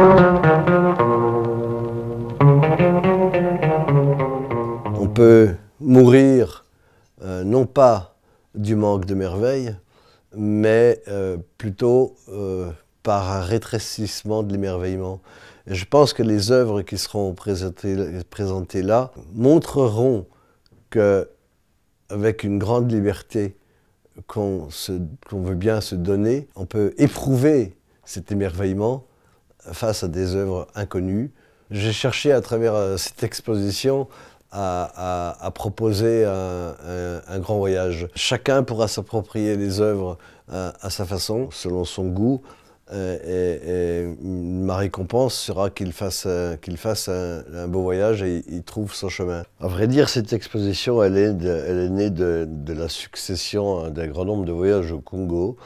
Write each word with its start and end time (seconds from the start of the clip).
On 0.00 0.02
peut 5.14 5.54
mourir 5.78 6.64
euh, 7.20 7.44
non 7.44 7.66
pas 7.66 8.16
du 8.54 8.76
manque 8.76 9.04
de 9.04 9.14
merveille, 9.14 9.76
mais 10.34 11.02
euh, 11.08 11.36
plutôt 11.58 12.16
euh, 12.30 12.70
par 13.02 13.30
un 13.30 13.42
rétrécissement 13.42 14.42
de 14.42 14.52
l'émerveillement. 14.52 15.20
Je 15.66 15.84
pense 15.84 16.14
que 16.14 16.22
les 16.22 16.50
œuvres 16.50 16.80
qui 16.80 16.96
seront 16.96 17.34
présentées, 17.34 18.22
présentées 18.30 18.82
là 18.82 19.12
montreront 19.34 20.24
que, 20.88 21.28
avec 22.08 22.42
une 22.42 22.58
grande 22.58 22.90
liberté 22.90 23.54
qu'on 24.26 24.68
veut 25.30 25.54
bien 25.54 25.82
se 25.82 25.94
donner, 25.94 26.48
on 26.56 26.64
peut 26.64 26.94
éprouver 26.96 27.76
cet 28.06 28.32
émerveillement 28.32 29.04
face 29.72 30.02
à 30.02 30.08
des 30.08 30.34
œuvres 30.34 30.66
inconnues. 30.74 31.30
J'ai 31.70 31.92
cherché 31.92 32.32
à 32.32 32.40
travers 32.40 32.74
euh, 32.74 32.96
cette 32.96 33.22
exposition 33.22 34.08
à, 34.52 35.52
proposer 35.54 36.24
un, 36.24 37.38
grand 37.38 37.58
voyage. 37.58 38.08
Chacun 38.16 38.64
pourra 38.64 38.88
s'approprier 38.88 39.56
les 39.56 39.80
œuvres 39.80 40.18
euh, 40.52 40.72
à, 40.80 40.90
sa 40.90 41.04
façon, 41.04 41.48
selon 41.52 41.84
son 41.84 42.08
goût. 42.08 42.42
Euh, 42.92 44.08
et, 44.10 44.16
ma 44.24 44.76
récompense 44.76 45.34
sera 45.34 45.70
qu'il 45.70 45.92
fasse, 45.92 46.26
fasse 46.76 47.08
un, 47.08 47.68
beau 47.68 47.82
voyage 47.82 48.24
et 48.24 48.42
il 48.48 48.64
trouve 48.64 48.92
son 48.92 49.08
chemin. 49.08 49.44
À 49.60 49.68
vrai 49.68 49.86
dire, 49.86 50.08
cette 50.08 50.32
exposition, 50.32 51.00
elle 51.00 51.16
est, 51.16 51.44
elle 51.44 51.78
est 51.78 51.88
née 51.88 52.10
de, 52.10 52.44
de 52.48 52.72
la 52.72 52.88
succession 52.88 53.88
d'un 53.90 54.08
grand 54.08 54.24
nombre 54.24 54.44
de 54.44 54.52
voyages 54.52 54.90
au 54.90 55.00
Congo. 55.00 55.56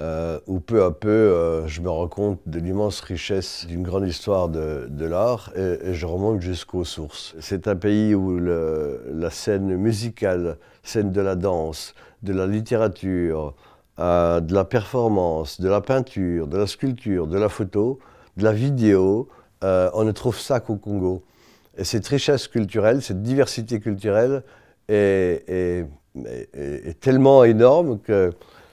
Euh, 0.00 0.38
où 0.46 0.60
peu 0.60 0.84
à 0.84 0.92
peu, 0.92 1.08
euh, 1.08 1.66
je 1.66 1.80
me 1.80 1.90
rends 1.90 2.06
compte 2.06 2.38
de 2.46 2.60
l'immense 2.60 3.00
richesse 3.00 3.66
d'une 3.66 3.82
grande 3.82 4.06
histoire 4.06 4.48
de, 4.48 5.04
l'art 5.04 5.50
et, 5.56 5.92
je 5.92 6.06
remonte 6.06 6.40
jusqu'aux 6.40 6.84
sources. 6.84 7.34
C'est 7.40 7.66
un 7.66 7.74
pays 7.74 8.14
où 8.14 8.38
la 8.38 9.30
scène 9.30 9.74
musicale, 9.76 10.58
scène 10.84 11.10
de 11.10 11.20
la 11.20 11.34
danse, 11.34 11.94
de 12.22 12.32
la 12.32 12.46
littérature, 12.46 13.54
euh, 13.98 14.38
de 14.38 14.54
la 14.54 14.64
performance, 14.64 15.60
de 15.60 15.68
la 15.68 15.80
peinture, 15.80 16.46
de 16.46 16.56
la 16.56 16.68
sculpture, 16.68 17.26
de 17.26 17.36
la 17.36 17.48
photo, 17.48 17.98
de 18.36 18.44
la 18.44 18.52
vidéo, 18.52 19.28
on 19.62 20.04
ne 20.04 20.12
trouve 20.12 20.38
ça 20.38 20.60
qu'au 20.60 20.76
Congo. 20.76 21.24
Et 21.76 21.82
cette 21.82 22.06
richesse 22.06 22.46
culturelle, 22.46 23.02
cette 23.02 23.24
diversité 23.24 23.80
culturelle 23.80 24.44
est 24.88 25.88
tellement 27.00 27.42
énorme 27.42 27.98
que 27.98 28.30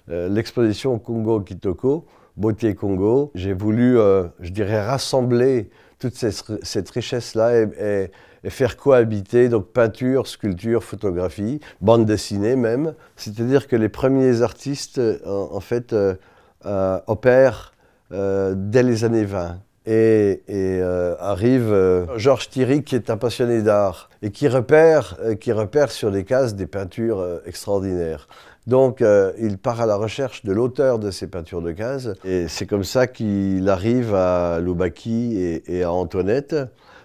euh, 0.09 0.29
l'exposition 0.29 0.99
Congo 0.99 1.41
Kitoko, 1.41 2.05
Beauté 2.37 2.75
Congo. 2.75 3.31
J'ai 3.33 3.53
voulu, 3.53 3.97
euh, 3.97 4.25
je 4.39 4.51
dirais, 4.51 4.85
rassembler 4.85 5.69
toute 5.97 6.13
cette, 6.15 6.89
richesse-là 6.89 7.61
et, 7.61 8.11
faire 8.49 8.77
cohabiter 8.77 9.49
donc 9.49 9.69
peinture, 9.69 10.27
sculpture, 10.27 10.83
photographie, 10.83 11.59
bande 11.81 12.05
dessinée 12.05 12.55
même. 12.55 12.93
C'est-à-dire 13.15 13.67
que 13.67 13.75
les 13.75 13.89
premiers 13.89 14.43
artistes, 14.43 15.01
en, 15.25 15.59
fait, 15.61 15.93
euh, 15.93 16.15
opèrent 17.07 17.73
dès 18.11 18.83
les 18.83 19.03
années 19.03 19.25
20. 19.25 19.59
Et, 19.87 20.43
arrive 21.19 21.73
Georges 22.17 22.49
Thierry 22.49 22.83
qui 22.83 22.95
est 22.95 23.09
un 23.09 23.17
passionné 23.17 23.63
d'art 23.63 24.11
et 24.21 24.29
qui 24.29 24.47
repère, 24.47 25.17
qui 25.39 25.51
repère 25.51 25.89
sur 25.89 26.11
les 26.11 26.23
cases 26.23 26.53
des 26.53 26.67
peintures 26.67 27.41
extraordinaires. 27.47 28.27
Donc, 28.67 29.01
euh, 29.01 29.31
il 29.37 29.59
part 29.59 29.79
à 29.79 29.85
la 29.85 29.95
recherche 29.95 30.43
de 30.43 30.51
l'auteur 30.51 30.97
de 30.97 31.11
ces 31.11 31.27
peintures 31.27 31.61
de 31.61 31.71
cases. 31.71 32.09
Et 32.23 32.47
c'est 32.47 32.65
comme 32.65 32.83
ça 32.83 33.05
qu'il 33.05 33.69
arrive 33.69 34.15
à 34.15 34.59
Loubaki 34.59 35.61
et, 35.67 35.83
à 35.83 35.91
Antoinette, 35.91 36.55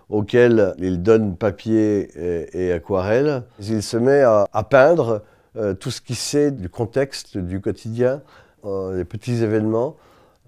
auxquels 0.08 0.74
il 0.78 1.02
donne 1.02 1.36
papier 1.36 2.08
et, 2.54 2.72
aquarelle. 2.72 3.42
Il 3.60 3.82
se 3.82 3.98
met 3.98 4.22
à, 4.22 4.46
peindre 4.68 5.22
euh, 5.56 5.74
tout 5.74 5.90
ce 5.90 6.00
qu'il 6.00 6.16
sait 6.16 6.50
du 6.50 6.70
contexte 6.70 7.36
du 7.36 7.60
quotidien, 7.60 8.22
euh, 8.64 8.96
les 8.96 9.04
petits 9.04 9.42
événements, 9.42 9.96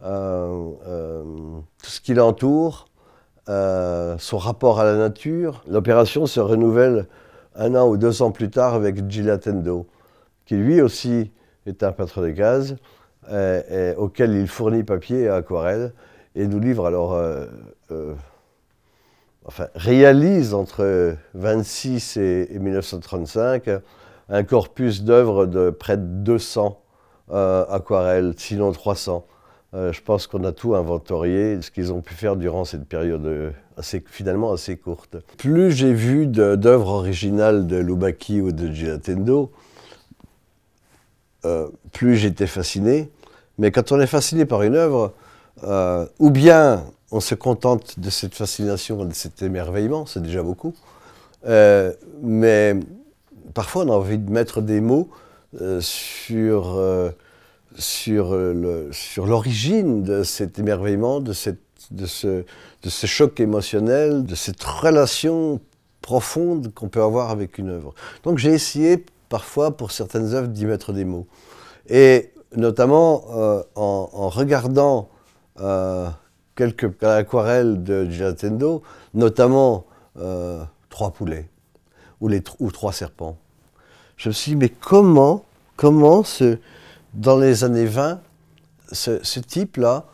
tout 0.01 0.77
ce 1.83 2.01
qui 2.01 2.15
l'entoure, 2.15 2.87
son 3.47 4.39
rapport 4.39 4.81
à 4.81 4.85
la 4.85 4.97
nature. 4.97 5.63
L'opération 5.69 6.25
se 6.25 6.41
renouvelle 6.41 7.07
un 7.55 7.75
an 7.75 7.87
ou 7.87 7.99
deux 7.99 8.23
ans 8.23 8.31
plus 8.31 8.49
tard 8.49 8.73
avec 8.73 9.09
Gilatendo 9.11 9.87
qui 10.47 10.57
lui 10.57 10.81
aussi 10.81 11.31
est 11.67 11.83
un 11.83 11.93
peintre 11.93 12.23
de 12.23 12.31
gaz, 12.31 12.77
euh, 13.31 13.95
auquel 13.97 14.33
il 14.33 14.49
fournit 14.49 14.83
papier 14.83 15.23
et 15.23 15.29
aquarelle, 15.29 15.93
et 16.35 16.47
nous 16.49 16.59
livre 16.59 16.87
alors, 16.87 17.13
euh, 17.13 17.47
euh, 17.93 18.15
enfin, 19.45 19.69
réalise 19.77 20.55
entre 20.55 21.15
26 21.35 22.17
et, 22.17 22.49
1935 22.59 23.71
un 24.29 24.43
corpus 24.45 25.03
d'œuvres 25.03 25.47
de 25.47 25.71
près 25.71 25.97
de 25.97 26.03
200 26.03 26.81
aquarelles, 27.31 28.35
sinon 28.37 28.73
300. 28.73 29.25
je 29.73 30.01
pense 30.03 30.27
qu'on 30.27 30.45
a 30.45 30.53
tout 30.53 30.75
inventorié, 30.75 31.63
ce 31.63 31.71
qu'ils 31.71 31.93
ont 31.93 32.01
pu 32.01 32.15
faire 32.15 32.37
durant 32.37 32.65
cette 32.65 32.87
période 32.87 33.55
assez, 33.77 34.03
finalement 34.07 34.53
assez 34.53 34.77
courte. 34.77 35.17
Plus 35.39 35.71
j'ai 35.71 35.93
vu 35.93 36.27
d'œuvres 36.27 36.89
originales 36.89 37.67
de 37.67 37.77
Lubaki 37.77 38.41
ou 38.41 38.53
de 38.53 38.71
Giatendo, 38.73 39.53
euh, 41.45 41.69
plus 41.93 42.17
j'étais 42.17 42.47
fasciné. 42.47 43.11
Mais 43.59 43.71
quand 43.71 43.93
on 43.93 44.01
est 44.01 44.07
fasciné 44.07 44.45
par 44.45 44.63
une 44.63 44.77
œuvre, 44.77 45.13
euh, 45.65 46.07
ou 46.19 46.31
bien 46.31 46.85
on 47.11 47.21
se 47.21 47.35
contente 47.35 47.99
de 48.01 48.11
cette 48.11 48.35
fascination, 48.35 49.05
de 49.05 49.13
cet 49.13 49.43
émerveillement, 49.43 50.07
c'est 50.07 50.23
déjà 50.23 50.43
beaucoup. 50.43 50.75
Euh, 51.47 51.93
mais 52.23 52.77
parfois 53.55 53.85
on 53.85 53.89
a 53.91 53.97
envie 53.97 54.19
de 54.19 54.31
mettre 54.31 54.61
des 54.63 54.81
mots 54.81 55.11
sur, 55.81 56.81
sur, 57.77 58.35
l'origine 59.27 60.03
de 60.03 60.23
cet 60.23 60.59
émerveillement, 60.59 61.21
de, 61.21 61.35
ce, 61.35 61.51
de 61.91 62.07
ce 62.07 63.07
choc 63.07 63.39
émotionnel, 63.39 64.25
de 64.25 64.35
cette 64.35 64.63
relation 64.63 65.61
profonde 66.03 66.75
qu'on 66.75 66.89
peut 66.89 67.03
avoir 67.03 67.31
avec 67.31 67.59
une 67.59 67.71
œuvre. 67.71 67.95
Donc 68.25 68.39
j'ai 68.39 68.53
essayé 68.53 69.05
parfois 69.33 69.79
pour 69.79 69.93
certaines 69.93 70.35
œuvres 70.35 70.49
d'y 70.49 70.67
mettre 70.67 70.93
des 70.93 71.07
mots. 71.07 71.27
Et 71.89 72.35
notamment 72.55 73.25
euh, 73.31 73.63
en, 73.75 74.29
regardant 74.29 75.09
euh, 75.59 76.07
quelques 76.55 77.03
aquarelles 77.03 77.83
de 77.83 78.05
Gilatendo, 78.11 78.83
notamment 79.15 79.87
euh, 80.19 80.63
trois 80.91 81.13
poulets 81.13 81.49
ou, 82.21 82.71
trois 82.71 82.93
serpents. 82.93 83.39
Je 84.19 84.29
me 84.29 84.35
suis 84.35 84.51
dit, 84.53 84.57
mais 84.57 84.69
comment, 84.69 85.47
comment 85.77 86.25
ce, 86.25 86.59
dans 87.15 87.39
les 87.39 87.65
années 87.65 87.87
20, 87.87 88.21
ce, 88.93 89.41
type-là 89.41 90.05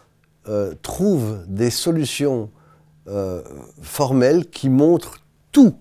trouve 0.81 1.45
des 1.49 1.71
solutions 1.71 2.51
formelles 3.83 4.49
qui 4.49 4.71
montrent 4.71 5.19
tout 5.53 5.75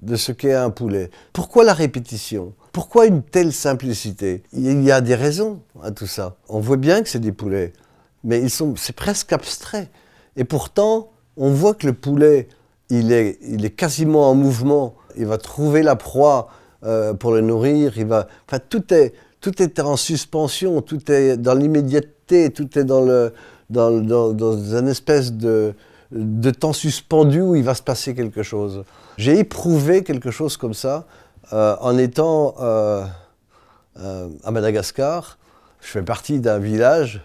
de 0.00 0.16
ce 0.16 0.32
qu'est 0.32 0.54
un 0.54 0.70
poulet? 0.70 1.10
Pourquoi 1.32 1.62
la 1.62 1.74
répétition? 1.74 2.54
Pourquoi 2.72 3.06
une 3.06 3.22
telle 3.22 3.52
simplicité? 3.52 4.42
Il 4.54 4.82
y 4.82 4.90
a 4.90 5.02
des 5.02 5.14
raisons 5.14 5.60
à 5.82 5.90
tout 5.90 6.06
ça. 6.06 6.36
On 6.48 6.58
voit 6.58 6.78
bien 6.78 7.02
que 7.02 7.08
c'est 7.08 7.18
des 7.18 7.32
poulets, 7.32 7.74
mais 8.24 8.40
ils 8.40 8.50
sont, 8.50 8.74
c'est 8.76 8.96
presque 8.96 9.32
abstrait. 9.32 9.90
Et 10.36 10.44
pourtant, 10.44 11.10
on 11.36 11.50
voit 11.50 11.74
que 11.74 11.86
le 11.86 11.92
poulet, 11.92 12.48
il 12.88 13.12
est, 13.12 13.38
il 13.42 13.64
est 13.66 13.70
quasiment 13.70 14.30
en 14.30 14.34
mouvement. 14.34 14.94
Il 15.16 15.26
va 15.26 15.36
trouver 15.36 15.82
la 15.82 15.96
proie 15.96 16.48
euh, 16.84 17.12
pour 17.12 17.32
le 17.32 17.42
nourrir. 17.42 17.98
Il 17.98 18.06
va, 18.06 18.26
enfin, 18.48 18.58
tout 18.66 18.94
est, 18.94 19.12
tout 19.42 19.62
est 19.62 19.78
en 19.78 19.96
suspension, 19.96 20.80
tout 20.80 21.12
est 21.12 21.36
dans 21.36 21.54
l'immédiateté, 21.54 22.50
tout 22.50 22.78
est 22.78 22.84
dans 22.84 23.02
le, 23.02 23.34
dans, 23.68 23.90
dans, 23.90 24.32
dans 24.32 24.86
espèce 24.86 25.32
de, 25.32 25.74
de 26.10 26.50
temps 26.50 26.72
suspendu 26.72 27.42
où 27.42 27.54
il 27.54 27.64
va 27.64 27.74
se 27.74 27.82
passer 27.82 28.14
quelque 28.14 28.42
chose. 28.42 28.84
J'ai 29.18 29.38
éprouvé 29.38 30.04
quelque 30.04 30.30
chose 30.30 30.56
comme 30.56 30.72
ça 30.72 31.06
en 31.50 31.98
étant 31.98 32.54
euh, 32.60 33.04
euh, 33.98 34.28
à 34.44 34.50
Madagascar. 34.50 35.38
Je 35.80 35.88
fais 35.88 36.02
partie 36.02 36.40
d'un 36.40 36.58
village 36.58 37.20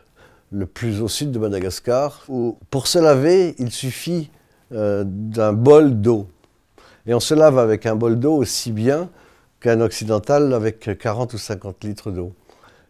le 0.52 0.66
plus 0.66 1.02
au 1.02 1.08
sud 1.08 1.32
de 1.32 1.40
Madagascar 1.40 2.24
où 2.28 2.58
pour 2.70 2.88
se 2.88 3.00
laver, 3.00 3.56
il 3.60 3.72
suffit 3.72 4.32
d'un 4.72 5.54
bol 5.54 6.02
d'eau. 6.02 6.28
Et 7.06 7.14
on 7.14 7.20
se 7.22 7.34
lave 7.34 7.58
avec 7.58 7.86
un 7.86 7.96
bol 7.96 8.20
d'eau 8.20 8.34
aussi 8.34 8.72
bien 8.72 9.10
qu'un 9.62 9.80
occidental 9.80 10.54
avec 10.54 10.98
40 10.98 11.34
ou 11.34 11.38
50 11.38 11.84
litres 11.86 12.12
d'eau. 12.12 12.34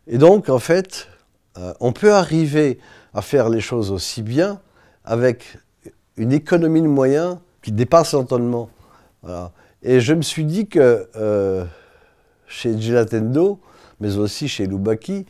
Et 0.08 0.18
donc, 0.18 0.50
en 0.50 0.58
fait, 0.58 1.08
on 1.80 1.92
peut 1.92 2.14
arriver 2.14 2.80
à 3.14 3.22
faire 3.22 3.50
les 3.50 3.62
choses 3.62 3.92
aussi 3.92 4.24
bien 4.24 4.60
avec 5.06 5.60
une 6.16 6.32
économie 6.32 6.82
de 6.82 6.88
moyens 6.88 7.38
qui 7.62 7.72
dépasse 7.72 8.14
l'entendement. 8.14 8.70
Et 9.84 10.00
je 10.00 10.14
me 10.14 10.22
suis 10.22 10.46
dit 10.46 10.68
que 10.68 11.08
euh, 11.16 11.66
chez 12.48 12.78
Gilatendo, 12.78 13.60
mais 14.00 14.18
aussi 14.18 14.48
chez 14.48 14.66
Lubaki 14.66 15.26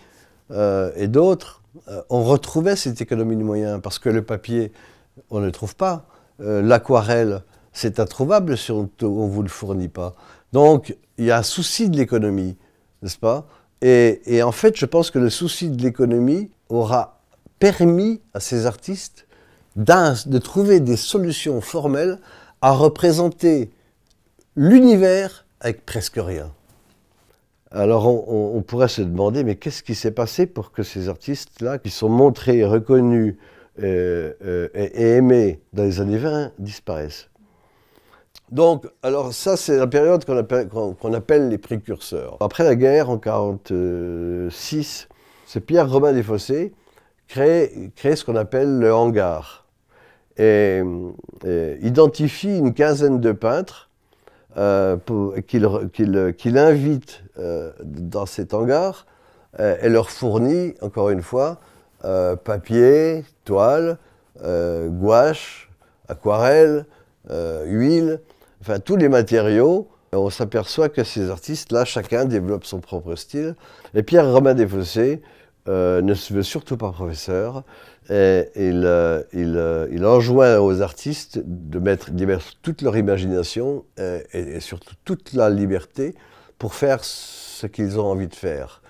euh, 0.52 0.92
et 0.96 1.08
d'autres, 1.08 1.62
euh, 1.90 2.02
on 2.10 2.24
retrouvait 2.24 2.76
cette 2.76 3.02
économie 3.02 3.36
de 3.36 3.44
moyens 3.44 3.82
parce 3.82 4.00
que 4.00 4.10
le 4.10 4.24
papier 4.24 4.72
on 5.30 5.40
ne 5.40 5.50
trouve 5.50 5.76
pas. 5.76 6.06
L'aquarelle, 6.40 7.42
c'est 7.74 8.00
introuvable 8.00 8.56
si 8.56 8.72
on 8.72 8.88
ne 9.02 9.08
vous 9.08 9.42
le 9.42 9.50
fournit 9.50 9.88
pas. 9.88 10.14
Donc, 10.54 10.96
il 11.18 11.26
y 11.26 11.32
a 11.32 11.40
un 11.40 11.44
souci 11.44 11.90
de 11.90 11.98
l'économie, 11.98 12.56
n'est-ce 13.02 13.18
pas? 13.18 13.48
Et, 13.82 14.44
en 14.44 14.52
fait, 14.52 14.78
je 14.78 14.86
pense 14.86 15.10
que 15.10 15.18
le 15.18 15.32
souci 15.32 15.72
de 15.72 15.82
l'économie 15.82 16.52
aura 16.70 17.20
permis 17.58 18.22
à 18.36 18.40
ces 18.40 18.68
artistes 18.68 19.26
de 19.76 20.38
trouver 20.38 20.80
des 20.80 20.98
solutions 20.98 21.60
formelles 21.62 22.20
à 22.62 22.72
représenter 22.72 23.72
l'univers 24.58 25.46
avec 25.62 25.86
presque 25.86 26.18
rien. 26.18 26.52
Alors 27.72 28.08
on, 28.08 28.62
pourrait 28.62 28.88
se 28.88 29.02
demander, 29.02 29.44
mais 29.44 29.56
qu'est-ce 29.56 29.84
qui 29.84 29.94
s'est 29.94 30.12
passé 30.12 30.46
pour 30.46 30.72
que 30.72 30.84
ces 30.84 31.10
artistes-là, 31.10 31.78
qui 31.78 31.90
sont 31.90 32.10
montrés, 32.10 32.66
reconnus 32.66 33.36
euh, 33.84 34.34
euh, 34.44 34.70
et, 34.74 35.18
aimés 35.18 35.62
dans 35.74 35.84
les 35.84 36.02
années 36.02 36.18
20, 36.18 36.52
disparaissent? 36.60 37.30
Donc, 38.50 38.88
alors 39.04 39.34
ça, 39.34 39.58
c'est 39.58 39.78
la 39.78 39.88
période 39.88 40.24
qu'on 40.24 41.14
appelle, 41.14 41.50
les 41.50 41.58
précurseurs. 41.58 42.38
Après 42.40 42.64
la 42.64 42.76
guerre, 42.76 43.10
en 43.10 43.18
1946, 43.18 45.10
c'est 45.46 45.60
Pierre 45.60 45.92
Romain 45.92 46.14
Desfossés 46.14 46.74
crée, 47.28 47.92
crée 47.96 48.16
ce 48.16 48.24
qu'on 48.24 48.38
appelle 48.38 48.80
le 48.80 48.94
hangar 48.94 49.66
et, 50.38 50.82
identifie 51.82 52.58
une 52.58 52.74
quinzaine 52.74 53.20
de 53.20 53.34
peintres 53.34 53.87
euh, 54.56 54.98
qu'il 55.46 56.58
invite 56.58 57.22
euh, 57.38 57.72
dans 57.84 58.26
cet 58.26 58.54
hangar 58.54 59.06
euh, 59.60 59.76
et 59.82 59.90
leur 59.90 60.10
fournit, 60.10 60.74
encore 60.82 61.10
une 61.10 61.22
fois, 61.22 61.60
papier, 62.44 63.26
toile, 63.44 63.98
gouache, 64.40 65.70
aquarelle, 66.08 66.86
huile, 67.66 68.22
enfin 68.62 68.80
tous 68.80 68.96
les 68.96 69.10
matériaux. 69.10 69.90
On 70.14 70.30
s'aperçoit 70.30 70.90
que 70.90 71.04
ces 71.04 71.30
artistes-là, 71.30 71.84
chacun 71.84 72.26
développe 72.26 72.64
son 72.64 72.80
propre 72.80 73.16
style. 73.16 73.56
Et 73.94 74.04
Pierre 74.04 74.32
Romain 74.32 74.54
Desfossés 74.54 75.22
ne 75.68 76.14
se 76.14 76.34
veut 76.34 76.44
surtout 76.44 76.78
pas 76.78 76.92
professeur. 76.92 77.64
Euh, 78.10 78.46
euh, 78.56 79.88
il, 79.92 80.06
enjoint 80.06 80.60
aux 80.60 80.82
artistes 80.82 81.42
de 81.44 81.80
mettre, 81.80 82.12
toute 82.62 82.82
leur 82.82 82.96
imagination 82.96 83.84
euh, 84.00 84.22
et, 84.34 84.62
surtout 84.62 84.96
toute 85.04 85.34
la 85.34 85.50
liberté 85.50 86.16
pour 86.58 86.74
faire 86.74 87.04
ce 87.04 87.68
qu'ils 87.68 88.00
ont 88.00 88.06
envie 88.06 88.28
de 88.28 88.36
faire, 88.36 88.82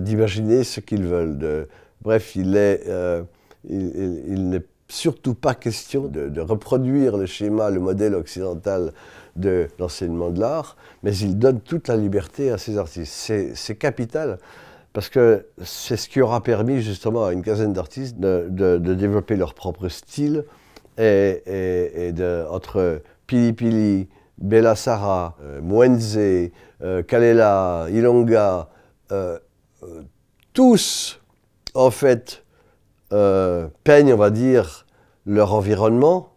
d'imaginer 0.00 0.64
ce 0.64 0.80
qu'ils 0.80 1.04
veulent. 1.04 1.68
Bref, 2.02 2.34
il 2.36 2.50
n'est 2.50 2.80
il, 3.68 4.62
surtout 4.88 5.34
pas 5.34 5.54
question 5.54 6.08
de, 6.08 6.40
reproduire 6.40 7.16
le 7.16 7.26
schéma, 7.26 7.70
le 7.70 7.80
modèle 7.80 8.14
occidental 8.14 8.92
de 9.36 9.68
l'enseignement 9.78 10.30
de 10.30 10.40
l'art, 10.40 10.76
mais 11.02 11.16
il 11.16 11.38
donne 11.38 11.60
toute 11.60 11.88
la 11.88 11.96
liberté 11.96 12.50
à 12.50 12.58
ces 12.58 12.76
artistes. 12.76 13.30
C'est 13.54 13.76
capital 13.76 14.38
parce 14.92 15.08
que 15.08 15.46
c'est 15.62 15.96
ce 15.96 16.08
qui 16.08 16.20
aura 16.20 16.42
permis 16.42 16.80
justement 16.80 17.26
à 17.26 17.32
une 17.32 17.42
quinzaine 17.42 17.72
d'artistes 17.72 18.18
de, 18.18 18.78
développer 18.78 19.36
leur 19.36 19.54
propre 19.54 19.88
style 19.88 20.44
et, 20.98 22.12
entre 22.50 23.02
Pili 23.26 23.52
Pili, 23.52 24.08
Bella 24.38 24.74
Sara, 24.74 25.36
euh, 25.42 25.60
Mwenze, 25.60 26.16
euh, 26.82 27.02
Kalela, 27.02 27.86
Ilonga, 27.90 28.68
euh, 29.12 29.38
tous 30.52 31.20
en 31.74 31.90
fait 31.90 32.44
peignent, 33.84 34.12
on 34.12 34.18
va 34.18 34.30
dire, 34.30 34.86
leur 35.24 35.54
environnement, 35.54 36.34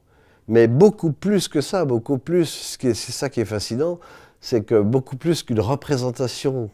mais 0.47 0.67
beaucoup 0.67 1.11
plus 1.11 1.47
que 1.47 1.59
ça, 1.59 1.83
beaucoup 1.83 2.17
plus, 2.17 2.77
c'est 2.79 2.93
ça 2.93 3.29
qui 3.29 3.41
est 3.41 3.45
fascinant, 3.45 3.99
c'est 4.39 4.63
que 4.63 4.79
beaucoup 4.81 5.17
plus 5.17 5.43
qu'une 5.43 5.59
représentation 5.59 6.69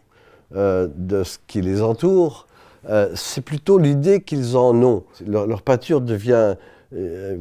euh, 0.55 0.87
de 0.95 1.23
ce 1.23 1.39
qui 1.45 1.61
les 1.61 1.81
entoure, 1.81 2.47
euh, 2.89 3.09
c'est 3.15 3.41
plutôt 3.41 3.77
l'idée 3.77 4.21
qu'ils 4.21 4.55
en 4.55 4.81
ont. 4.81 5.03
Leur, 5.25 5.61
peinture 5.61 5.99
devient 5.99 6.55
euh, 6.95 7.37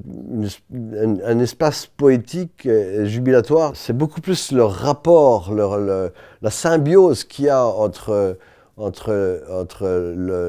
un, 0.73 1.39
espace 1.39 1.87
poétique 1.87 2.67
et 2.67 3.07
jubilatoire. 3.07 3.73
C'est 3.77 3.93
beaucoup 3.93 4.21
plus 4.21 4.51
leur 4.51 4.73
rapport, 4.73 5.55
leur, 5.55 5.79
la 5.79 6.51
symbiose 6.51 7.23
qu'il 7.23 7.45
y 7.45 7.49
a 7.49 7.65
entre, 7.65 8.39
entre, 8.77 9.41
entre 9.53 9.87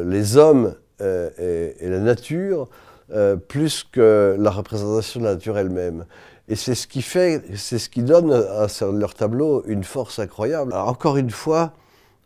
les 0.03 0.37
hommes 0.37 0.73
et, 0.99 1.75
la 1.79 1.99
nature, 1.99 2.69
plus 3.47 3.83
que 3.83 4.35
la 4.39 4.49
représentation 4.49 5.19
de 5.19 5.25
la 5.25 5.33
nature 5.35 5.59
elle-même. 5.59 6.05
Et 6.47 6.55
c'est 6.55 6.73
ce 6.73 6.87
qui 6.87 7.03
fait, 7.03 7.43
c'est 7.55 7.77
ce 7.77 7.89
qui 7.89 8.01
donne 8.01 8.33
à 8.33 8.67
leur 8.91 9.13
tableau 9.13 9.63
une 9.67 9.83
force 9.83 10.17
incroyable. 10.17 10.73
encore 10.73 11.17
une 11.17 11.29
fois, 11.29 11.73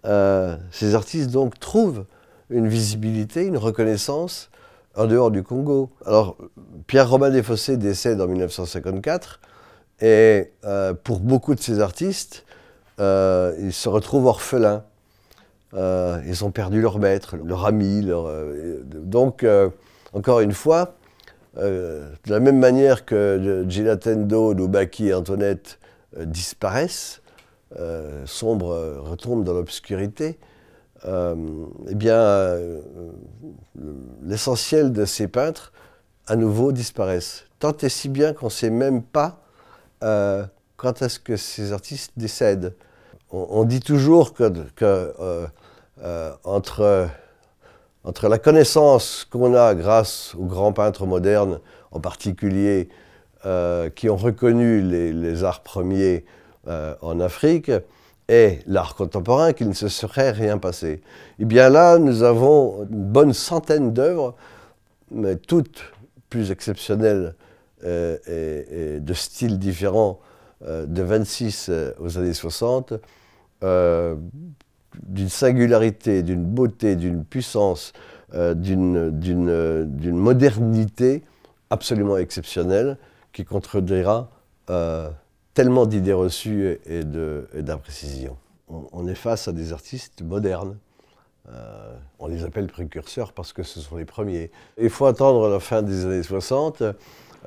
euh, 0.05 0.57
ces 0.71 0.95
artistes 0.95 1.29
donc 1.29 1.59
trouvent 1.59 2.05
une 2.49 2.67
visibilité, 2.67 3.45
une 3.45 3.57
reconnaissance 3.57 4.49
en 4.95 5.05
dehors 5.05 5.31
du 5.31 5.43
Congo. 5.43 5.89
Alors, 6.05 6.37
Pierre-Romain 6.87 7.29
Desfossés 7.29 7.77
décède 7.77 8.19
en 8.19 8.27
1954, 8.27 9.39
et 10.01 10.51
euh, 10.65 10.93
pour 10.93 11.19
beaucoup 11.19 11.55
de 11.55 11.61
ces 11.61 11.79
artistes, 11.79 12.45
euh, 12.99 13.55
ils 13.59 13.73
se 13.73 13.87
retrouvent 13.87 14.25
orphelins. 14.25 14.83
ils 15.73 16.43
ont 16.43 16.51
perdu 16.51 16.81
leur 16.81 16.99
maître, 16.99 17.37
leur 17.37 17.65
ami. 17.65 18.05
Donc, 18.93 19.45
encore 20.13 20.41
une 20.41 20.51
fois, 20.51 20.95
de 21.55 22.03
la 22.27 22.39
même 22.39 22.59
manière 22.59 23.05
que 23.05 23.65
Ginatendo, 23.69 24.53
Lubaki 24.53 25.07
et 25.07 25.13
Antoinette 25.13 25.79
disparaissent, 26.19 27.20
euh, 27.79 28.25
sombre 28.25 28.71
euh, 28.73 28.99
retombe 28.99 29.45
dans 29.45 29.53
l'obscurité, 29.53 30.37
euh, 31.05 31.35
eh 31.87 31.95
bien, 31.95 32.59
l'essentiel 34.21 34.91
de 34.91 35.05
ces 35.05 35.27
peintres, 35.27 35.71
à 36.27 36.35
nouveau, 36.35 36.73
disparaissent. 36.73 37.45
Tant 37.59 37.75
et 37.77 37.89
si 37.89 38.09
bien 38.09 38.33
qu'on 38.33 38.47
ne 38.47 38.51
sait 38.51 38.69
même 38.69 39.01
pas 39.01 39.37
quand 40.01 41.01
est-ce 41.01 41.19
que 41.19 41.37
ces 41.37 41.73
artistes 41.73 42.13
décèdent. 42.17 42.75
On, 43.31 43.63
dit 43.63 43.79
toujours 43.79 44.33
que, 44.33 45.13
entre, 46.43 47.07
entre 48.03 48.27
la 48.27 48.39
connaissance 48.39 49.27
qu'on 49.29 49.53
a 49.53 49.75
grâce 49.75 50.33
aux 50.35 50.45
grands 50.45 50.73
peintres 50.73 51.05
modernes, 51.05 51.59
en 51.91 51.99
particulier, 51.99 52.89
qui 53.95 54.09
ont 54.09 54.17
reconnu 54.17 54.81
les 54.81 55.43
arts 55.43 55.61
premiers 55.61 56.25
euh, 56.67 56.93
en 57.01 57.19
Afrique 57.19 57.71
et 58.29 58.59
l'art 58.67 58.93
contemporain 58.93 59.51
qu'il 59.51 59.67
ne 59.67 59.73
se 59.73 59.87
serait 59.87 60.29
rien 60.29 60.59
passé. 60.59 61.01
Eh 61.39 61.45
bien 61.45 61.69
là, 61.69 61.97
nous 61.97 62.21
avons 62.21 62.83
une 62.83 63.03
bonne 63.05 63.33
centaine 63.33 63.93
d'œuvres, 63.93 64.35
mais 65.09 65.37
toutes 65.37 65.91
plus 66.29 66.51
exceptionnelles 66.51 67.33
euh, 67.83 68.17
et, 68.27 68.99
de 68.99 69.13
styles 69.15 69.57
différents 69.57 70.19
euh, 70.67 70.85
de 70.85 71.01
26 71.01 71.71
aux 71.99 72.19
années 72.19 72.33
60, 72.33 72.93
d'une 73.63 75.29
singularité, 75.29 76.21
d'une 76.21 76.45
beauté, 76.45 76.95
d'une 76.95 77.25
puissance, 77.25 77.91
d'une 78.33 79.11
modernité 80.11 81.23
absolument 81.71 82.17
exceptionnelle 82.17 82.97
qui 83.33 83.45
contredira 83.45 84.29
tellement 85.53 85.85
d'idées 85.85 86.13
reçues 86.13 86.79
et 86.85 87.03
d'imprécisions. 87.03 88.37
On, 88.93 89.07
est 89.07 89.15
face 89.15 89.47
à 89.47 89.51
des 89.51 89.73
artistes 89.73 90.21
modernes. 90.21 90.77
Euh, 91.49 91.93
on 92.19 92.27
les 92.27 92.45
appelle 92.45 92.67
précurseurs 92.67 93.33
parce 93.33 93.51
que 93.51 93.63
ce 93.63 93.79
sont 93.81 93.97
les 93.97 94.05
premiers. 94.05 94.51
Il 94.79 94.89
faut 94.89 95.05
attendre 95.05 95.49
la 95.49 95.59
fin 95.59 95.81
des 95.81 96.05
années 96.05 96.23
60 96.23 96.83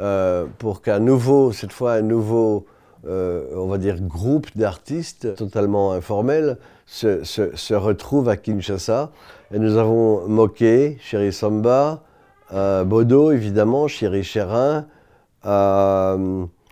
euh, 0.00 0.46
pour 0.58 0.82
qu'un 0.82 0.98
nouveau, 0.98 1.52
cette 1.52 1.72
fois 1.72 1.94
un 1.94 2.02
nouveau, 2.02 2.66
euh, 3.06 3.54
on 3.56 3.68
va 3.68 3.78
dire, 3.78 4.00
groupe 4.00 4.48
d'artistes 4.56 5.34
totalement 5.36 5.92
informels 5.92 6.58
se, 6.84 7.24
se, 7.24 7.74
retrouve 7.74 8.28
à 8.28 8.36
Kinshasa. 8.36 9.12
Et 9.52 9.58
nous 9.58 9.78
avons 9.78 10.28
Moquet, 10.28 10.98
Chéri 11.00 11.32
Samba, 11.32 12.02
Bodo 12.50 13.32
évidemment, 13.32 13.88
Chéri 13.88 14.22
Chérin, 14.22 14.86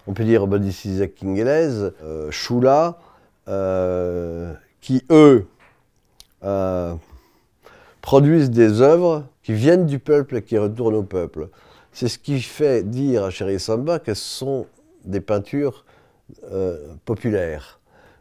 on 0.06 0.14
peut 0.14 0.24
dire 0.24 0.46
Isaac 0.84 1.14
Kingelez, 1.14 1.90
euh, 2.02 2.30
Shula, 2.30 2.98
euh, 3.48 4.52
qui 4.80 5.04
eux 5.10 5.46
euh, 6.44 6.94
produisent 8.00 8.50
des 8.50 8.80
œuvres 8.80 9.24
qui 9.42 9.52
viennent 9.52 9.86
du 9.86 9.98
peuple 9.98 10.36
et 10.36 10.42
qui 10.42 10.58
retournent 10.58 10.94
au 10.94 11.02
peuple. 11.02 11.48
C'est 11.92 12.08
ce 12.08 12.18
qui 12.18 12.40
fait 12.40 12.88
dire 12.88 13.24
à 13.24 13.30
Chéri 13.30 13.60
Samba 13.60 13.98
que 13.98 14.14
ce 14.14 14.24
sont 14.24 14.66
des 15.04 15.20
peintures 15.20 15.84
populaires, 17.04 17.80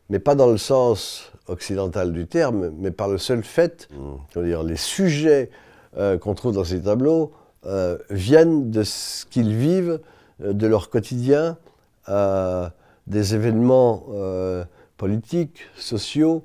mais 0.09 0.19
pas 0.19 0.35
dans 0.35 0.47
le 0.47 0.57
sens 0.57 1.31
occidental 1.47 2.11
du 2.11 2.27
terme, 2.27 2.71
mais 2.77 2.91
par 2.91 3.07
le 3.07 3.17
seul 3.17 3.43
fait, 3.43 3.87
dire, 4.35 4.63
les 4.63 4.75
sujets 4.75 5.49
qu'on 5.95 6.33
trouve 6.33 6.53
dans 6.53 6.65
ces 6.65 6.81
tableaux 6.81 7.31
viennent 8.09 8.71
de 8.71 8.83
ce 8.83 9.25
qu'ils 9.27 9.55
vivent, 9.55 10.01
de 10.39 10.67
leur 10.67 10.89
quotidien, 10.89 11.57
des 13.07 13.35
événements 13.35 14.03
politiques, 14.97 15.59
sociaux, 15.77 16.43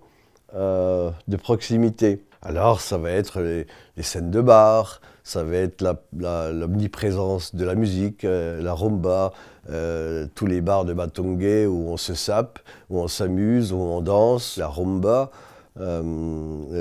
de 0.55 1.37
proximité. 1.37 2.27
Alors 2.47 2.81
ça 2.81 2.97
va 2.97 3.11
être 3.11 3.41
les, 3.41 3.67
scènes 4.03 4.31
de 4.31 4.41
bar, 4.41 5.01
ça 5.25 5.43
va 5.43 5.57
être 5.57 5.85
l'omniprésence 6.13 7.57
de 7.57 7.65
la 7.65 7.75
musique, 7.75 8.25
euh, 8.25 8.63
la 8.63 8.73
rumba, 8.73 9.33
euh, 9.69 10.29
tous 10.37 10.47
les 10.47 10.61
bars 10.61 10.85
de 10.85 10.93
Batongé 10.93 11.67
où 11.67 11.89
on 11.89 11.97
se 11.97 12.15
sape, 12.15 12.61
où 12.89 13.01
on 13.01 13.09
s'amuse, 13.09 13.73
où 13.73 13.79
on 13.79 14.01
danse, 14.01 14.59
la 14.59 14.69
rumba, 14.69 15.33
euh, 15.81 16.01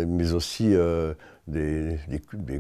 mais 0.08 0.34
aussi 0.34 0.76
des, 1.48 2.00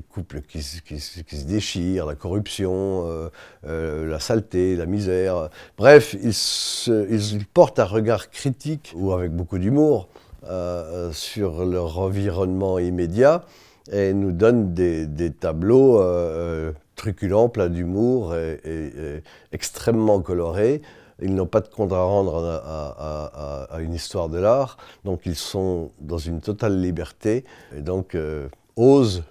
couples 0.09 0.41
qui, 0.41 0.61
se 0.61 1.45
déchirent, 1.45 2.05
la 2.05 2.15
corruption, 2.15 3.29
la 3.63 4.19
saleté, 4.19 4.75
la 4.75 4.85
misère. 4.85 5.49
Bref, 5.77 6.15
ils 6.21 7.45
portent 7.53 7.79
un 7.79 7.85
regard 7.85 8.29
critique 8.29 8.93
ou 8.95 9.11
avec 9.11 9.31
beaucoup 9.31 9.57
d'humour 9.57 10.09
euh, 10.47 11.11
sur 11.11 11.65
leur 11.65 11.97
environnement 11.97 12.77
immédiat 12.77 13.45
et 13.91 14.13
nous 14.13 14.31
donnent 14.31 14.75
des, 14.75 15.31
tableaux 15.31 15.99
euh, 15.99 16.71
truculents, 16.95 17.49
pleins 17.49 17.69
d'humour 17.69 18.35
et, 18.35 19.23
extrêmement 19.51 20.21
colorés. 20.21 20.83
Ils 21.19 21.33
n'ont 21.33 21.47
pas 21.47 21.61
de 21.61 21.67
compte 21.67 21.91
à 21.93 22.03
rendre 22.03 22.45
à, 22.45 23.79
une 23.79 23.95
histoire 23.95 24.29
de 24.29 24.37
l'art, 24.37 24.77
donc 25.03 25.21
ils 25.25 25.35
sont 25.35 25.89
dans 25.99 26.19
une 26.19 26.41
totale 26.41 26.79
liberté 26.79 27.43
et 27.75 27.81
donc 27.81 28.13
euh, 28.13 28.47
osent 28.75 29.23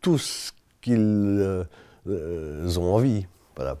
tout 0.00 0.18
ce 0.18 0.52
qu'ils 0.80 1.66
ont 2.06 2.94
envie. 2.94 3.26
Voilà. 3.56 3.76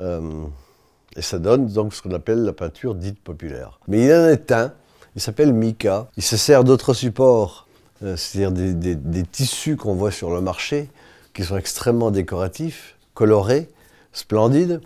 et 0.00 1.22
ça 1.22 1.38
donne 1.38 1.66
donc 1.66 1.94
ce 1.94 2.02
qu'on 2.02 2.12
appelle 2.12 2.42
la 2.44 2.52
peinture 2.52 2.94
dite 2.94 3.20
populaire. 3.20 3.78
Mais 3.86 4.04
il 4.04 4.12
en 4.12 4.28
est 4.28 4.50
un 4.52 4.72
il 5.16 5.20
s'appelle 5.20 5.52
Mika. 5.52 6.08
Il 6.16 6.22
se 6.22 6.36
sert 6.36 6.64
d'autres 6.64 6.92
supports, 6.92 7.68
euh, 8.02 8.16
c'est-à-dire 8.16 8.52
des, 8.52 9.22
tissus 9.22 9.76
qu'on 9.76 9.94
voit 9.94 10.10
sur 10.10 10.34
le 10.34 10.40
marché, 10.40 10.88
qui 11.32 11.44
sont 11.44 11.56
extrêmement 11.56 12.10
décoratifs, 12.10 12.96
colorés, 13.14 13.68
splendides, 14.12 14.80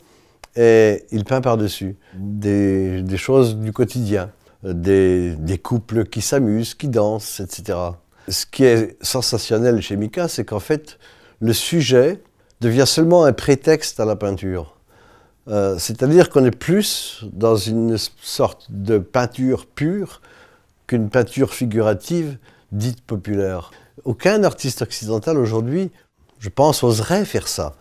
et 0.57 1.05
il 1.11 1.25
peint 1.25 1.41
par-dessus 1.41 1.97
des, 2.15 3.05
choses 3.17 3.57
du 3.57 3.73
quotidien, 3.73 4.31
des, 4.65 5.61
couples 5.63 6.05
qui 6.05 6.21
s'amusent, 6.21 6.75
qui 6.75 6.89
dansent, 6.89 7.41
etc. 7.41 7.79
Ce 8.29 8.47
qui 8.47 8.65
est 8.65 8.97
sensationnel 9.03 9.81
chez 9.81 9.97
Mika, 9.97 10.29
c'est 10.29 10.45
qu'en 10.45 10.61
fait, 10.61 10.99
le 11.41 11.53
sujet 11.53 12.23
devient 12.61 12.87
seulement 12.87 13.25
un 13.25 13.33
prétexte 13.33 14.01
à 14.01 14.05
la 14.05 14.17
peinture. 14.17 14.77
Euh, 15.49 15.79
c'est-à-dire 15.79 16.29
qu'on 16.29 16.45
est 16.45 16.57
plus 16.57 17.25
dans 17.33 17.57
une 17.57 17.97
sorte 18.21 18.67
de 18.71 18.99
peinture 18.99 19.67
pure 19.67 20.21
qu'une 20.87 21.09
peinture 21.09 21.55
figurative 21.55 22.39
dite 22.73 23.01
populaire. 23.03 23.71
Aucun 24.05 24.43
artiste 24.45 24.83
occidental 24.83 25.39
aujourd'hui, 25.39 25.91
je 26.39 26.49
pense, 26.49 26.83
oserait 26.83 27.25
faire 27.25 27.49
ça. 27.49 27.77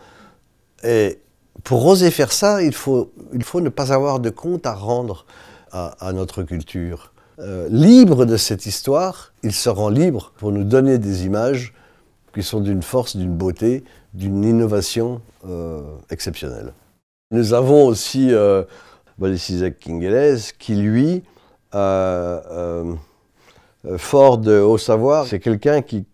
Et 0.84 1.20
pour 1.64 1.86
oser 1.86 2.12
faire 2.12 2.32
ça, 2.32 2.62
il 2.62 2.74
faut, 2.74 3.12
ne 3.34 3.70
pas 3.70 3.92
avoir 3.94 4.20
de 4.20 4.30
compte 4.30 4.66
à 4.66 4.74
rendre 4.74 5.26
à, 5.72 6.12
notre 6.14 6.44
culture. 6.44 7.12
Euh, 7.40 7.68
libre 7.70 8.26
de 8.26 8.36
cette 8.36 8.66
histoire, 8.66 9.32
il 9.44 9.54
se 9.54 9.70
rend 9.70 9.90
libre 9.90 10.34
pour 10.38 10.52
nous 10.52 10.64
donner 10.64 10.98
des 10.98 11.26
images 11.26 11.74
qui 12.34 12.44
sont 12.44 12.60
d'une 12.60 12.82
force, 12.82 13.16
d'une 13.16 13.36
beauté, 13.36 13.84
d'une 14.14 14.44
innovation 14.44 15.22
euh, 15.48 15.82
exceptionnelle. 16.10 16.74
Nous 17.32 17.54
avons 17.54 17.86
aussi 17.86 18.34
euh, 18.34 18.64
Boris 19.18 19.50
Isaac 19.50 19.80
Kingelez, 19.80 20.38
qui 20.58 20.76
lui, 20.76 21.24
euh, 21.76 22.96
fort 23.98 24.38
de 24.38 24.60
haut 24.60 24.78
savoir, 24.78 25.28
c'est 25.28 25.40
quelqu'un 25.40 25.82
qui, 25.82 26.06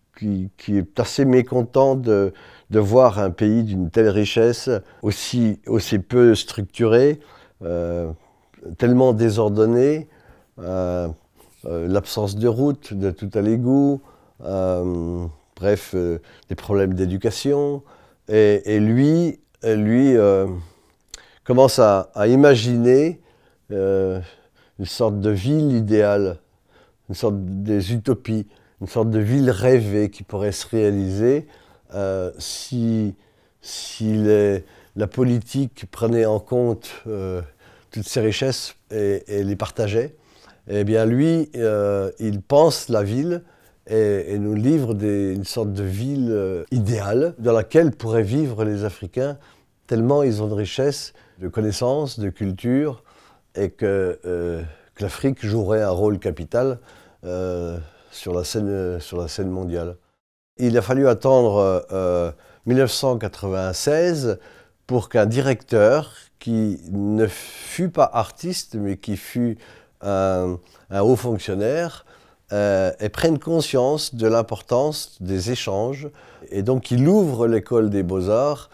est 0.67 0.99
assez 0.99 1.25
mécontent 1.25 1.95
de, 1.95 2.33
voir 2.71 3.19
un 3.19 3.29
pays 3.29 3.63
d'une 3.63 3.89
telle 3.89 4.09
richesse, 4.09 4.69
aussi 5.01 5.59
peu 6.07 6.35
structuré, 6.35 7.19
tellement 8.77 9.13
désordonné, 9.13 10.07
l'absence 10.57 12.35
de 12.35 12.47
route, 12.47 12.93
de 12.93 13.11
tout 13.11 13.29
à 13.33 13.41
l'égout, 13.41 14.01
bref, 14.39 15.95
des 15.95 16.55
problèmes 16.55 16.93
d'éducation. 16.93 17.83
Et, 18.27 18.79
lui, 18.79 19.39
lui 19.63 20.17
commence 21.43 21.79
à, 21.79 22.09
imaginer 22.27 23.21
euh, 23.71 24.19
une 24.79 24.85
sorte 24.85 25.19
de 25.19 25.29
ville 25.29 25.71
idéale, 25.71 26.37
une 27.09 27.15
sorte 27.15 27.35
des 27.37 27.93
utopies, 27.93 28.47
une 28.81 28.87
sorte 28.87 29.09
de 29.09 29.19
ville 29.19 29.49
rêvée 29.49 30.09
qui 30.09 30.23
pourrait 30.23 30.51
se 30.51 30.67
réaliser 30.67 31.47
euh, 31.93 32.31
si, 32.39 33.15
si 33.61 34.23
la 34.95 35.07
politique 35.07 35.85
prenait 35.91 36.25
en 36.25 36.39
compte 36.39 36.89
euh, 37.07 37.41
toutes 37.91 38.07
ces 38.07 38.21
richesses 38.21 38.75
et, 38.91 39.43
les 39.43 39.55
partageait. 39.55 40.15
Eh 40.67 40.83
bien, 40.83 41.05
lui, 41.05 41.51
il 42.19 42.41
pense 42.41 42.89
la 42.89 43.03
ville 43.03 43.43
et, 43.87 44.37
nous 44.39 44.55
livre 44.55 44.95
une 45.03 45.43
sorte 45.43 45.73
de 45.73 45.83
ville 45.83 46.65
idéale 46.71 47.35
dans 47.37 47.51
laquelle 47.51 47.91
pourraient 47.91 48.23
vivre 48.23 48.63
les 48.63 48.85
Africains 48.85 49.37
tellement 49.87 50.23
ils 50.23 50.41
ont 50.41 50.47
de 50.47 50.53
richesses, 50.53 51.13
de 51.39 51.47
connaissances, 51.47 52.19
de 52.19 52.29
culture, 52.29 53.03
et 53.55 53.69
que, 53.69 54.19
euh, 54.25 54.63
l'Afrique 54.99 55.45
jouerait 55.45 55.81
un 55.81 55.89
rôle 55.89 56.19
capital 56.19 56.79
euh, 57.25 57.77
sur, 58.11 58.33
la 58.33 58.43
scène, 58.43 58.99
sur 58.99 59.17
la 59.17 59.27
scène 59.27 59.49
mondiale. 59.49 59.97
Il 60.57 60.77
a 60.77 60.81
fallu 60.81 61.07
attendre 61.07 61.85
1996 62.65 64.27
euh, 64.27 64.35
pour 64.85 65.09
qu'un 65.09 65.25
directeur 65.25 66.13
qui 66.39 66.79
ne 66.91 67.27
fut 67.27 67.89
pas 67.89 68.09
artiste, 68.11 68.75
mais 68.75 68.97
qui 68.97 69.17
fut 69.17 69.57
un, 70.03 70.57
haut 71.01 71.15
fonctionnaire, 71.15 72.05
et 72.51 73.09
prenne 73.09 73.39
conscience 73.39 74.13
de 74.13 74.27
l'importance 74.27 75.17
des 75.21 75.51
échanges. 75.51 76.07
Et 76.51 76.61
donc 76.61 76.91
il 76.91 77.07
ouvre 77.07 77.47
l'école 77.47 77.89
des 77.89 78.03
beaux-arts 78.03 78.69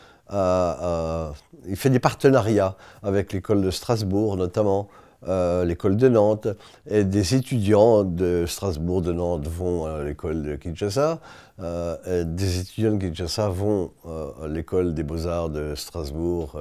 il 1.67 1.75
fait 1.75 1.89
des 1.89 1.99
partenariats 1.99 2.75
avec 3.03 3.33
l'école 3.33 3.61
de 3.61 3.71
Strasbourg 3.71 4.37
notamment, 4.37 4.89
euh, 5.27 5.65
l'école 5.65 5.97
de 5.97 6.07
Nantes, 6.07 6.47
et 6.89 7.03
des 7.03 7.35
étudiants 7.35 8.03
de 8.03 8.45
Strasbourg, 8.47 9.01
de 9.01 9.11
Nantes 9.11 9.47
vont 9.47 9.85
à 9.85 10.03
l'école 10.03 10.43
de 10.43 10.55
Kinshasa, 10.55 11.19
euh, 11.59 12.23
des 12.23 12.59
étudiants 12.59 12.93
de 12.93 12.97
Kinshasa 12.97 13.49
vont 13.49 13.91
euh, 14.07 14.31
à 14.43 14.47
l'école 14.47 14.93
des 14.93 15.03
beaux-arts 15.03 15.49
de 15.49 15.75
Strasbourg 15.75 16.57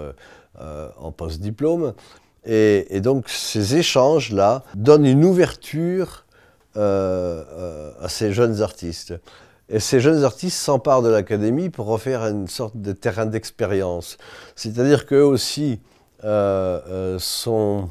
en 1.01 1.13
post-diplôme. 1.13 1.93
Et, 2.49 3.01
donc 3.01 3.29
ces 3.29 3.77
échanges-là 3.77 4.65
donnent 4.75 5.07
une 5.07 5.25
ouverture 5.25 6.25
à 6.75 8.09
ces 8.09 8.33
jeunes 8.33 8.63
artistes. 8.63 9.15
Et 9.71 9.81
ces 9.81 10.01
jeunes 10.01 10.25
artistes 10.25 10.57
s'emparent 10.57 11.03
de 11.03 11.11
l'académie 11.11 11.69
pour 11.69 11.91
en 11.91 11.99
faire 11.99 12.23
une 12.23 12.49
sorte 12.49 12.77
de 12.77 12.93
terrain 12.93 13.27
d'expérience. 13.27 14.17
C'est-à-dire 14.57 15.05
qu'eux 15.05 15.25
aussi 15.25 15.79
euh, 16.25 16.81
euh, 16.89 17.19
sont, 17.19 17.91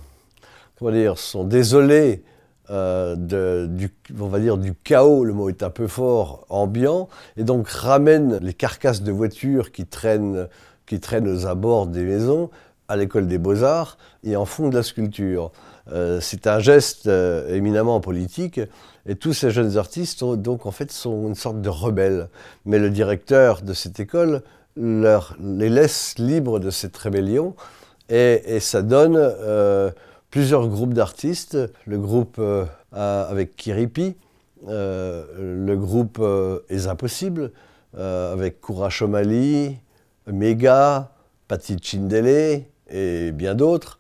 comment 0.77 0.91
dire, 0.91 1.19
sont 1.19 1.43
désolés 1.43 2.23
euh, 2.71 3.15
du, 3.15 3.93
on 4.19 4.27
va 4.27 4.39
dire, 4.39 4.57
du 4.57 4.73
chaos, 4.73 5.23
le 5.23 5.33
mot 5.33 5.49
est 5.49 5.61
un 5.61 5.69
peu 5.69 5.87
fort, 5.87 6.45
ambiant, 6.49 7.09
et 7.37 7.43
donc 7.43 7.69
ramènent 7.69 8.39
les 8.41 8.53
carcasses 8.53 9.03
de 9.03 9.11
voitures 9.11 9.71
qui 9.71 9.85
traînent, 9.85 10.47
qui 10.87 10.99
traînent 10.99 11.27
aux 11.27 11.45
abords 11.45 11.87
des 11.87 12.03
maisons 12.03 12.49
à 12.87 12.95
l'école 12.95 13.27
des 13.27 13.37
beaux-arts 13.37 13.97
et 14.23 14.35
en 14.35 14.45
font 14.45 14.69
de 14.69 14.75
la 14.75 14.83
sculpture. 14.83 15.51
Euh, 15.91 16.19
c'est 16.21 16.47
un 16.47 16.59
geste 16.59 17.07
euh, 17.07 17.53
éminemment 17.53 17.99
politique 17.99 18.59
et 19.05 19.15
tous 19.15 19.33
ces 19.33 19.51
jeunes 19.51 19.77
artistes 19.77 20.23
donc 20.23 20.65
en 20.65 20.71
fait 20.71 20.91
sont 20.91 21.27
une 21.27 21.35
sorte 21.35 21.61
de 21.61 21.69
rebelles. 21.69 22.29
Mais 22.65 22.79
le 22.79 22.89
directeur 22.89 23.61
de 23.61 23.73
cette 23.73 23.99
école 23.99 24.43
les 24.75 25.69
laisse 25.69 26.15
libres 26.19 26.59
de 26.59 26.69
cette 26.69 26.95
rébellion 26.97 27.55
et, 28.09 28.59
ça 28.59 28.83
donne 28.83 29.17
euh, 29.17 29.91
plusieurs 30.29 30.67
groupes 30.67 30.93
d'artistes. 30.93 31.57
Le 31.85 31.97
groupe 31.97 32.39
avec 32.91 33.55
Kiripi, 33.55 34.15
le 34.67 35.75
groupe 35.75 36.21
Les 36.69 36.87
Impossibles 36.87 37.51
avec 37.97 38.61
Koura 38.61 38.89
Chomali, 38.89 39.77
Mega, 40.27 41.11
Patti 41.47 41.77
Chindele 41.81 42.65
et 42.89 43.31
bien 43.31 43.55
d'autres. 43.55 43.97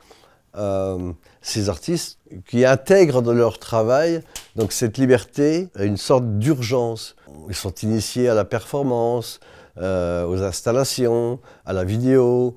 Euh, 0.55 1.11
ces 1.41 1.69
artistes 1.69 2.19
qui 2.47 2.65
intègrent 2.65 3.21
dans 3.21 3.33
leur 3.33 3.59
travail 3.59 4.21
donc 4.55 4.71
cette 4.71 4.97
liberté, 4.97 5.69
une 5.79 5.97
sorte 5.97 6.39
d'urgence. 6.39 7.15
Ils 7.47 7.55
sont 7.55 7.73
initiés 7.83 8.27
à 8.27 8.33
la 8.33 8.43
performance, 8.43 9.39
aux 9.77 10.41
installations, 10.41 11.39
à 11.65 11.73
la 11.73 11.83
vidéo, 11.83 12.55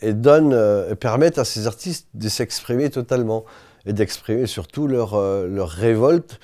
et 0.00 0.12
donnent, 0.12 0.94
permettent 1.00 1.38
à 1.38 1.44
ces 1.44 1.66
artistes 1.66 2.06
de 2.14 2.28
s'exprimer 2.28 2.88
totalement 2.90 3.44
et 3.84 3.92
d'exprimer 3.92 4.46
surtout 4.46 4.86
leur, 4.86 5.20
leur 5.20 5.68
révolte 5.68 6.38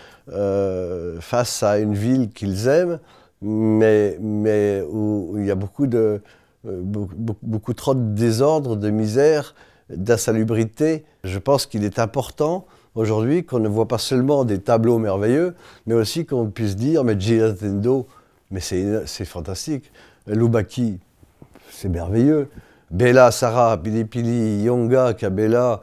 face 1.21 1.63
à 1.63 1.79
une 1.79 1.95
ville 1.95 2.31
qu'ils 2.33 2.67
aiment, 2.67 2.99
mais, 3.41 4.19
mais 4.21 4.83
où 4.91 5.37
il 5.39 5.47
y 5.47 5.53
a 5.53 5.55
beaucoup, 5.55 5.87
de, 5.87 6.21
beaucoup, 6.65 7.37
beaucoup 7.43 7.75
trop 7.75 7.95
de 7.95 8.15
désordre, 8.15 8.77
de 8.77 8.91
misère, 8.91 9.55
d'insalubrité. 9.91 11.05
Je 11.25 11.39
pense 11.39 11.67
qu'il 11.67 11.85
est 11.85 11.99
important 11.99 12.67
aujourd'hui 12.95 13.45
qu'on 13.45 13.59
ne 13.59 13.69
voit 13.69 13.89
pas 13.89 13.99
seulement 13.99 14.45
des 14.45 14.59
tableaux 14.59 14.99
merveilleux, 14.99 15.55
mais 15.87 15.95
aussi 15.95 16.27
qu'on 16.27 16.51
puisse 16.51 16.77
dire, 16.77 17.05
mais 17.05 17.19
Ginatendo, 17.19 18.07
mais 18.51 18.61
c'est 18.61 19.25
fantastique. 19.25 19.91
Lubaki, 20.27 20.99
c'est 21.71 21.89
merveilleux. 21.89 22.49
Bella, 22.91 23.31
Sarah, 23.31 23.77
Pili 23.77 24.05
Pili, 24.05 24.63
Yonga, 24.63 25.15
Kabela, 25.15 25.81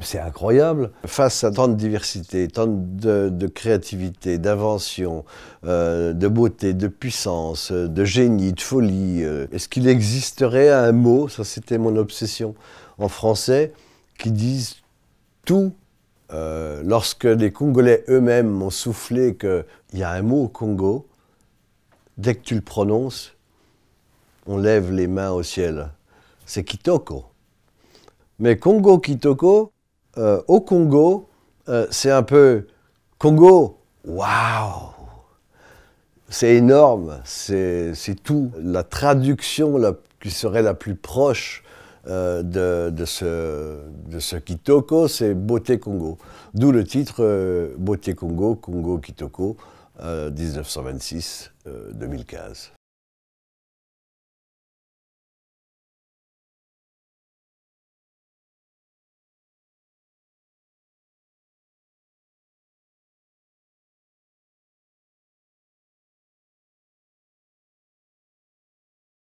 c'est 0.00 0.18
incroyable. 0.18 0.90
Face 1.06 1.42
à 1.44 1.50
tant 1.50 1.68
de 1.68 1.74
diversité, 1.74 2.48
tant 2.48 2.66
de, 2.68 3.46
créativité, 3.46 4.38
d'invention, 4.38 5.24
euh, 5.64 6.12
de 6.12 6.28
beauté, 6.28 6.74
de 6.74 6.88
puissance, 6.88 7.72
de 7.72 8.04
génie, 8.04 8.52
de 8.52 8.60
folie, 8.60 9.22
euh, 9.24 9.46
est-ce 9.52 9.68
qu'il 9.68 9.88
existerait 9.88 10.70
un 10.70 10.92
mot, 10.92 11.28
ça 11.28 11.44
c'était 11.44 11.78
mon 11.78 11.96
obsession, 11.96 12.54
en 12.98 13.08
français, 13.08 13.72
qui 14.18 14.30
dise 14.30 14.76
tout 15.44 15.72
euh, 16.32 16.82
lorsque 16.84 17.24
les 17.24 17.52
Congolais 17.52 18.04
eux-mêmes 18.08 18.48
m'ont 18.48 18.70
soufflé 18.70 19.36
qu'il 19.36 19.64
y 19.94 20.02
a 20.02 20.10
un 20.10 20.22
mot 20.22 20.44
au 20.44 20.48
Congo, 20.48 21.06
dès 22.18 22.34
que 22.34 22.42
tu 22.42 22.54
le 22.54 22.60
prononces, 22.60 23.34
on 24.46 24.58
lève 24.58 24.92
les 24.92 25.06
mains 25.06 25.30
au 25.30 25.42
ciel. 25.42 25.90
C'est 26.44 26.64
Kitoko. 26.64 27.26
Mais 28.38 28.56
Congo 28.58 28.98
Kitoko, 28.98 29.72
euh, 30.18 30.42
au 30.48 30.60
Congo, 30.60 31.28
euh, 31.68 31.86
c'est 31.90 32.10
un 32.10 32.22
peu 32.22 32.66
Congo, 33.18 33.78
waouh 34.04 34.92
C'est 36.28 36.54
énorme, 36.54 37.20
c'est 37.24 37.94
tout. 38.22 38.50
La 38.58 38.82
traduction 38.82 39.78
qui 40.20 40.30
serait 40.30 40.62
la 40.62 40.74
plus 40.74 40.94
proche 40.94 41.62
euh, 42.06 42.42
de, 42.90 43.04
ce, 43.04 43.78
de 44.08 44.18
ce 44.18 44.36
Kitoko, 44.36 45.08
c'est 45.08 45.34
Beauté 45.34 45.78
Congo. 45.78 46.18
D'où 46.54 46.72
le 46.72 46.84
titre 46.84 47.74
Beauté 47.78 48.14
Congo, 48.14 48.54
Congo 48.54 48.98
Kitoko, 48.98 49.56
1926-2015. 50.00 52.75